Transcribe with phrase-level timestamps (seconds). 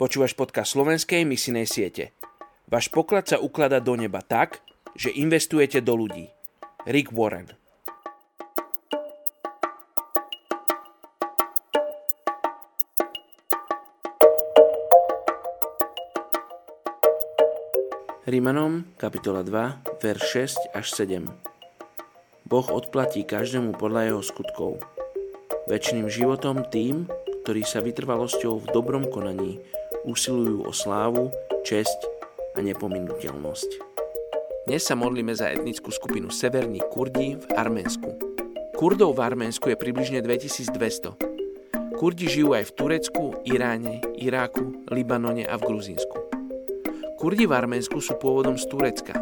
[0.00, 2.16] Počúvaš podcast slovenskej misinej siete.
[2.72, 4.64] Váš poklad sa ukladá do neba tak,
[4.96, 6.32] že investujete do ľudí.
[6.88, 7.52] Rick Warren
[18.24, 21.28] Rímanom, kapitola 2, verš 6 až 7.
[22.48, 24.80] Boh odplatí každému podľa jeho skutkov.
[25.68, 27.04] Večným životom tým,
[27.44, 29.60] ktorí sa vytrvalosťou v dobrom konaní
[30.04, 31.28] usilujú o slávu,
[31.66, 32.00] česť
[32.56, 33.70] a nepominuteľnosť.
[34.68, 38.16] Dnes sa modlíme za etnickú skupinu Severní Kurdi v Arménsku.
[38.76, 41.98] Kurdov v Arménsku je približne 2200.
[42.00, 46.16] Kurdi žijú aj v Turecku, Iráne, Iráku, Libanone a v Gruzínsku.
[47.20, 49.20] Kurdi v Arménsku sú pôvodom z Turecka.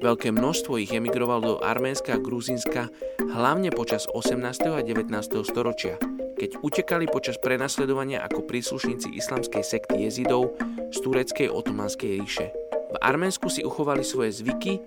[0.00, 2.88] Veľké množstvo ich emigrovalo do Arménska a Gruzínska
[3.20, 4.40] hlavne počas 18.
[4.72, 5.12] a 19.
[5.44, 6.00] storočia–
[6.36, 10.54] keď utekali počas prenasledovania ako príslušníci islamskej sekty jezidov
[10.92, 12.52] z tureckej otomanskej ríše.
[12.92, 14.78] V Arménsku si uchovali svoje zvyky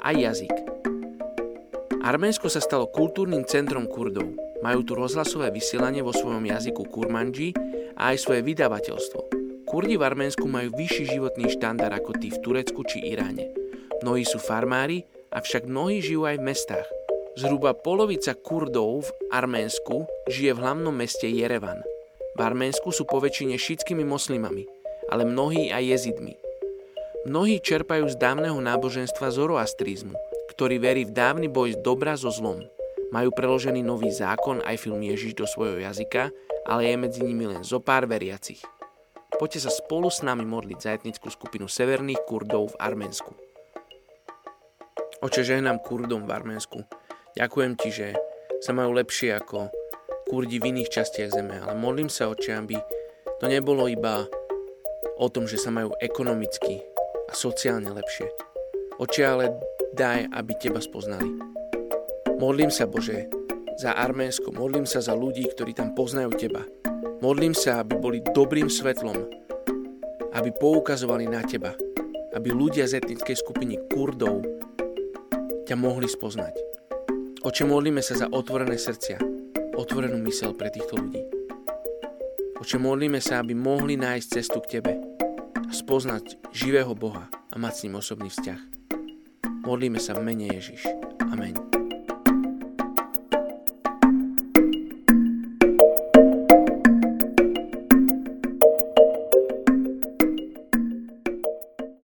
[0.00, 0.52] a jazyk.
[2.00, 4.30] Arménsko sa stalo kultúrnym centrom Kurdov.
[4.64, 7.52] Majú tu rozhlasové vysielanie vo svojom jazyku kurmanji
[7.98, 9.20] a aj svoje vydavateľstvo.
[9.66, 13.50] Kurdi v Arménsku majú vyšší životný štandard ako tí v Turecku či Iráne.
[14.06, 15.02] Mnohí sú farmári,
[15.34, 16.88] avšak mnohí žijú aj v mestách.
[17.36, 21.84] Zhruba polovica Kurdov v Arménsku žije v hlavnom meste Jerevan.
[22.32, 24.64] V Arménsku sú poväčšine šítskými moslimami,
[25.12, 26.32] ale mnohí aj jezidmi.
[27.28, 30.16] Mnohí čerpajú z dávneho náboženstva zoroastrizmu,
[30.56, 32.64] ktorý verí v dávny boj dobra so zlom.
[33.12, 36.32] Majú preložený nový zákon aj film Ježiš do svojho jazyka,
[36.64, 38.64] ale je medzi nimi len zo pár veriacich.
[39.36, 43.36] Poďte sa spolu s nami modliť za etnickú skupinu severných Kurdov v Arménsku.
[45.20, 46.80] Oče, žehnám Kurdom v Arménsku.
[47.36, 48.16] Ďakujem ti, že
[48.64, 49.68] sa majú lepšie ako
[50.24, 52.80] kurdi v iných častiach zeme, ale modlím sa, oče, aby
[53.36, 54.24] to nebolo iba
[55.20, 56.80] o tom, že sa majú ekonomicky
[57.28, 58.32] a sociálne lepšie.
[58.96, 59.52] Oče, ale
[59.92, 61.28] daj, aby teba spoznali.
[62.40, 63.28] Modlím sa, Bože,
[63.76, 66.64] za Arménsko, modlím sa za ľudí, ktorí tam poznajú teba.
[67.20, 69.28] Modlím sa, aby boli dobrým svetlom,
[70.32, 71.76] aby poukazovali na teba,
[72.32, 74.40] aby ľudia z etnickej skupiny Kurdov
[75.68, 76.65] ťa mohli spoznať.
[77.46, 79.22] Oče, modlíme sa za otvorené srdcia,
[79.78, 81.22] otvorenú mysel pre týchto ľudí.
[82.58, 84.98] Oče, modlíme sa, aby mohli nájsť cestu k Tebe
[85.54, 88.60] a spoznať živého Boha a mať s ním osobný vzťah.
[89.62, 90.90] Modlíme sa v mene Ježiš.
[91.22, 91.65] Amen.